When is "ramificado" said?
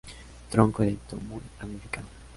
1.59-2.07